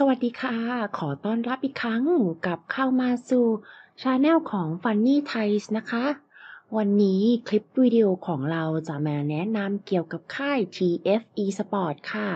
[0.00, 0.56] สวัสดีค่ะ
[0.98, 2.04] ขอต้อนรับอีกครั้ง
[2.46, 3.46] กับเข้ามาสู่
[4.02, 6.06] ชาแนลของ Funny Thais นะคะ
[6.76, 12.30] วันนี้คลิปวิดีโอของเราจะมาแนะนำเกี่ยวกับค่าย TF eSport ค่ะ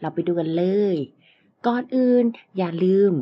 [0.00, 0.96] เราไปดูกันเลย
[1.66, 2.24] ก่อนอื่น
[2.56, 3.12] อย่าลืม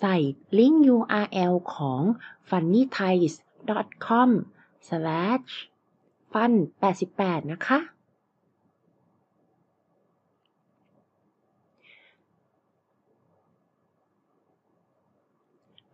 [0.00, 0.16] ใส่
[0.58, 2.02] ลิงก์ URL ของ
[2.48, 4.30] funnythais.com
[4.88, 5.50] slash
[6.32, 6.52] fun
[7.02, 7.78] 88 นะคะ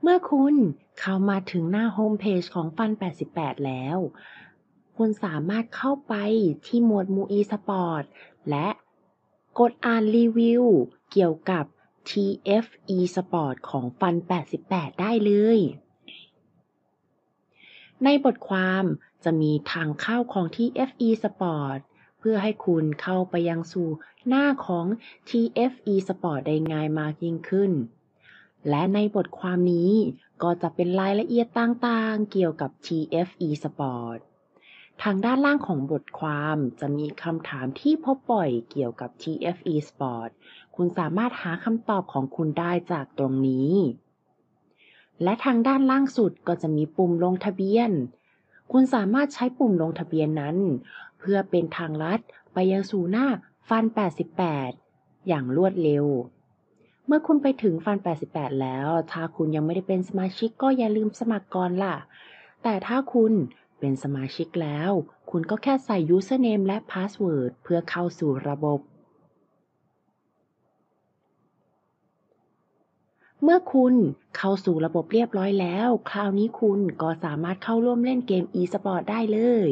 [0.07, 0.55] เมื่อคุณ
[1.01, 2.91] เข้ามาถึงหน้าโฮมเพจของฟัน
[3.29, 3.99] 88 แล้ว
[4.97, 6.15] คุณสามารถเข้าไป
[6.67, 8.05] ที่หมวดมู่ e-sport
[8.51, 8.69] และ
[9.59, 10.65] กดอ่านรีวิว
[11.13, 11.65] เกี่ยวกับ
[12.11, 14.15] TF e-sport ของฟัน
[14.59, 15.59] 88 ได้เลย
[18.05, 18.85] ในบทความ
[19.25, 21.79] จะมีทางเข้าของ TF e-sport
[22.19, 23.89] เพื่อให้คุณเข้าไปยังสู่
[24.29, 24.87] หน้าของ
[25.29, 27.73] TF e-sport ได้ง่ายมากยิ่งขึ้น
[28.69, 29.93] และในบทความนี้
[30.43, 34.19] ก็จะเป็นรายละเอียดต่างๆ เกี่ยวกับ TF eSport
[35.03, 40.31] ทางด้านล่างของบทความจะมีคำถามที่พบบ่อยเกี่ยวกับ TF eSport
[40.77, 43.73] คุณสามารถหาคำตอบของคุณได้จากตรงนี้
[45.23, 47.91] และทางด้านล่างสุดก็จะมีปุ่มลงทะเบียน
[48.73, 50.57] คุณสามารถใช้ปุ่มลงทะเบียนนั้น
[51.19, 52.21] เพื่อเป็นทางลัด
[52.53, 53.27] ไปยังสู่หน้า
[53.69, 53.85] ฟัน
[54.57, 56.05] 88 อย่างรวดเร็ว
[57.07, 61.97] เมื่อคุณไปถึงฟัน 88 แล้ว ถ้าคุณยังไม่ได้เป็นสมาชิกก็อย่าลืมสมัครก่อนล่ะ
[62.63, 63.33] แต่ถ้าคุณ
[63.81, 64.91] เป็นสมาชิกแล้ว
[65.31, 68.81] คุณก็แค่ใส่ username และ password เพื่อเข้าสู่ระบบ
[73.43, 73.95] เมื่อคุณ
[74.37, 79.69] เข้าสู่ระบบเรียบร้อยแล้ว คราวนี้คุณก็สามารถเข้าร่วมเล่นเกม e-sport ได้เลย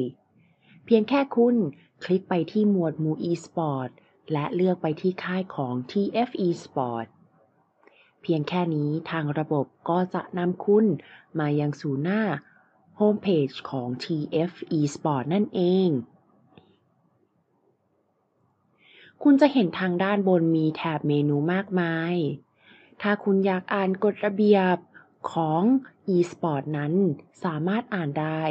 [0.85, 1.57] เพียงแค่คุณ
[2.05, 3.91] คลิกไปที่หมวดหมู่ e-sport
[4.33, 7.07] และเลือกไปที่ค่ายของ TF eSport
[8.23, 10.87] เพียงแค่นี้ทางระบบก็จะนำคุณ
[11.39, 12.23] มายังสู่หน้า
[12.97, 15.89] โฮมเพจของ TF eSport นั่นเอง
[19.23, 22.15] คุณจะเห็นทางด้านบนมีแถบเมนูมากมาย
[23.01, 24.77] ถ้าคุณอยากอ่านกฎระเบียบ
[25.33, 25.63] ของ
[26.15, 26.93] eSport นั้น
[27.45, 28.43] สามารถอ่านได้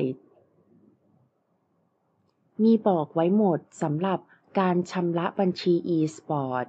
[2.63, 4.19] มีบอกไว้หมดสำหรับ
[4.59, 6.66] การชำระบัญชี e-sport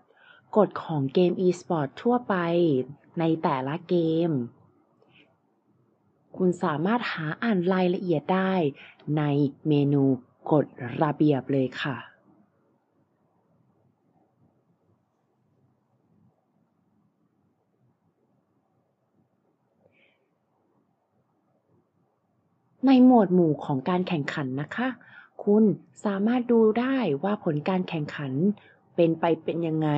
[0.56, 2.34] กฎของเกม e-sport ทั่วไป
[3.19, 3.95] ในแต่ละเก
[4.28, 4.31] ม
[6.37, 8.53] คุณสามารถหาอ่านรายละเอียดได้
[9.19, 9.23] ใน
[9.69, 10.03] เมนู
[10.53, 10.67] กฎ
[11.03, 11.97] ระเบียบเลยค่ะ
[22.87, 24.89] ในหมวดหมู่ของการแข่งขันนะคะ
[25.44, 25.65] คุณ
[26.05, 28.33] สามารถดูได้ว่าผลการแข่งขัน
[28.97, 29.91] เป็นไปเป็นยังไง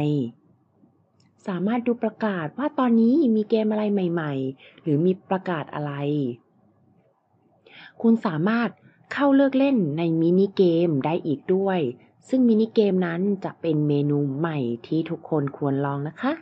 [1.46, 5.92] สามารถดูประกาศว่าตอนนี้มีเกมอะไรใหม่ ๆ หรือมีประกาศอะไร
[8.02, 8.68] คุณสามารถ
[9.12, 11.80] เข้าเลือกเล่นในมินิเกมได้อีกด้วย
[12.28, 16.32] ซึ่งมินิเกมนั้นจะเป็นเมนูใหม่ที่ทุกคนควรลองนะคะ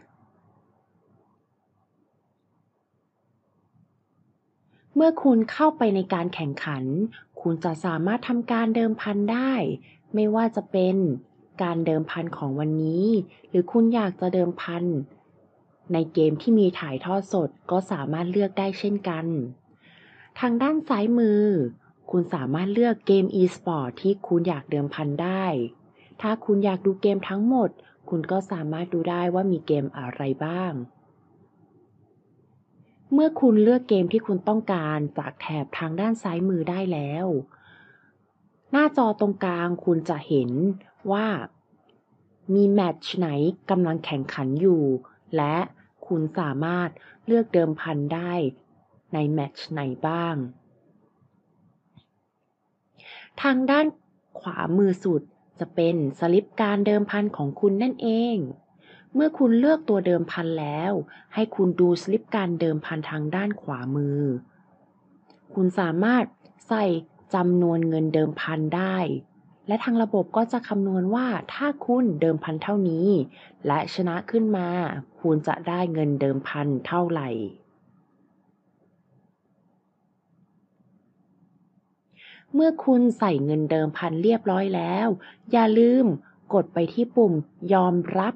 [4.95, 6.85] เมื่อคุณเข้าไปในการแข่งขัน
[7.41, 9.53] คุณจะสามารถทำการเดิมพันได้
[10.15, 10.97] ไม่ว่าจะเป็น
[11.63, 13.07] การเดิมพันของวันนี้
[13.49, 14.85] หรือคุณอยากจะเดิมพัน
[15.93, 19.27] ในเกมที่มีถ่ายทอดสดก็สามารถเลือกได้เช่นกัน
[20.41, 21.45] ทางด้านซ้ายมือ
[22.11, 25.45] คุณสามารถเลือกเกม e-sport ที่คุณอยากเดิมพันได้
[26.21, 27.71] ถ้าคุณอยากดูเกมทั้งหมด
[28.09, 30.73] คุณก็สามารถดูได้ว่ามีเกมอะไรบ้าง
[33.13, 37.27] เมื่อคุณเลือกเกมที่คุณต้องการจากแถบทางด้านซ้ายมือได้แล้ว
[38.71, 40.51] หน้าจอตรงกลางคุณจะเห็น
[41.13, 41.27] ว่า
[42.55, 43.29] มีแมตช์ไหน
[43.71, 44.83] กำลังแข่งขันอยู่
[45.37, 45.57] และ
[46.07, 46.89] คุณสามารถ
[47.27, 48.33] เลือกเดิมพันได้
[49.13, 50.35] ในแมตช์ไหนบ้าง
[53.43, 53.87] ทางด้าน
[54.41, 55.23] ขวามือสุด
[55.61, 58.37] จะเป็นสลิปการเดิมพันของคุณนั่นเอง
[59.15, 60.93] เมื่อคุณเลือกตัวเดิมพันแล้ว
[61.35, 64.21] ให้คุณดูสลิปการเดิมพันทางด้านขวามือ
[65.55, 66.25] คุณสามารถ
[66.69, 66.85] ใส่
[67.35, 68.97] จำนวนเงินเดิมพันได้
[69.67, 73.09] และทางระบบก็จะคำนวณว่าถ้าคุณเดิมพันเท่านี้
[73.67, 74.69] และชนะขึ้นมา
[75.21, 77.29] คุณจะได้เงินเดิมพันเท่าไหร่
[82.55, 85.09] เมื่อคุณใส่เงินเดิมพันเรียบร้อยแล้ว
[85.53, 86.05] อย่าลืม
[86.55, 87.33] กดไปที่ปุ่ม
[87.73, 88.35] ยอมรับ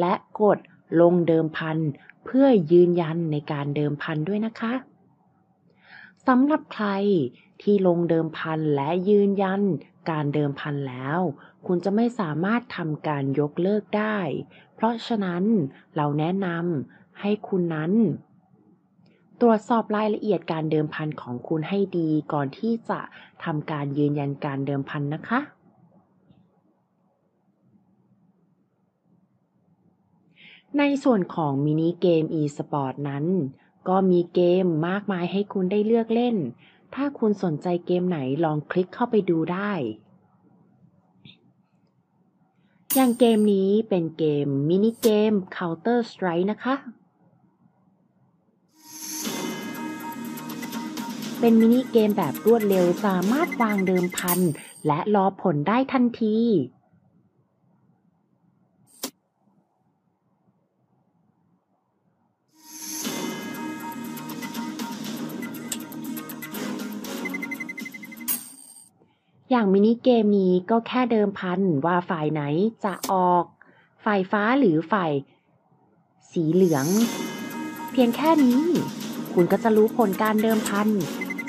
[0.00, 0.58] และกด
[1.00, 1.78] ลงเดิมพัน
[2.24, 4.74] เพื่อยืนยันในการเดิมพันด้วยนะคะ
[6.26, 6.88] สำหรับใคร
[7.62, 9.62] ที่ลงเดิมพันและยืนยัน
[10.10, 11.18] การเดิมพันแล้ว
[11.66, 14.18] คุณจะไม่สามารถทำการยกเลิกได้
[14.74, 15.44] เพราะฉะนั้น
[15.96, 17.92] เราแนะนำให้คุณนั้น
[19.40, 23.00] ตรวจสอบรายละเอียดการเดิมพันของคุณให้ดีก่อนที่จะ
[23.44, 25.40] ทำการยืนยันการเดิมพันนะคะ
[30.78, 33.24] ในส่วนของมินิเกม e-sport นั้น
[33.88, 36.36] ก็มีเกมมากมายให้คุณได้เลือกเล่น
[36.94, 39.72] ถ้าคุณสนใจเกมไหนลองคลิกเข้าไปดูได้
[42.94, 46.74] อย่างเกมนี้เป็นเกมมินิเกม Counter Strike นะคะ
[51.40, 54.40] เป็นมินิเกมแบบรวดเร็วสามารถวางเดิมพัน
[54.86, 56.38] และรอผลได้ทันที
[69.54, 72.42] อย่างมินิเกมนี้ก็แค่เดิมพันว่าฝ่ายไหน
[72.84, 73.44] จะออก
[74.04, 75.12] ฝ่ายฟ้าหรือฝ่าย
[76.32, 76.86] สีเหลือง
[77.92, 78.60] เพียงแค่นี้
[79.34, 80.88] คุณก็จะรู้ผลการเดิมพัน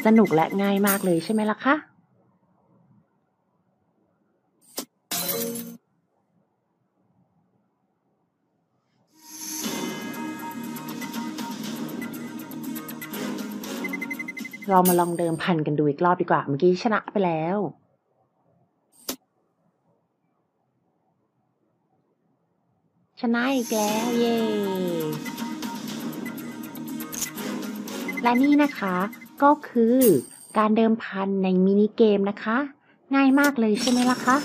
[0.05, 1.75] สนุกและง่ายมากเลยใช่ไหมล่ะคะ
[14.69, 17.59] เรามาลองเดิมพันกันดูอีกรอบดีกว่า เมื่อกี้ชนะไปแล้ว
[23.25, 24.37] ชนะอีกแล้วเย้
[28.21, 28.95] และนี่นะคะ
[29.43, 29.97] ก็คือ
[30.57, 32.57] การเดิมพันในมินิเกมนะคะ
[33.15, 34.37] ง่ายมากเลยใช่ไหมล่ะคะ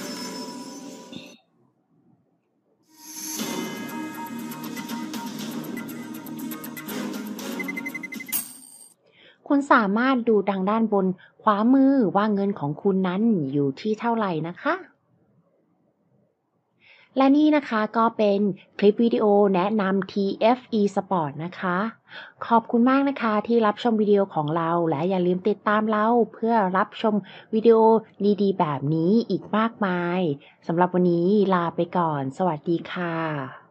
[9.48, 11.06] คุณสามารถดูดังด้านบน
[11.42, 13.22] ขวามือว่าเงินของคุณนั้น
[13.52, 14.74] อยู่ที่เท่าไหร่นะคะ
[17.18, 18.40] และนี่นะคะก็เป็น
[18.78, 19.24] คลิปวิดีโอ
[19.54, 21.78] แนะนำ TFE Sport นะคะ
[22.46, 27.14] ขอบคุณมากนะคะที่รับชมวิดีโอของเรา และอย่าลืมติดตามเราเพื่อรับชม
[27.54, 27.78] วิดีโอ
[28.42, 30.20] ดีๆ แบบนี้อีกมากมาย
[30.66, 33.67] สำหรับวันนี้ลาไปก่อน สวัสดีค่ะ